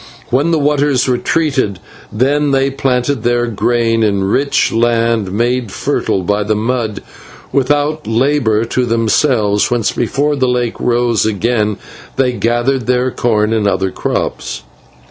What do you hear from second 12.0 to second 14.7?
they gathered their corn and other crops.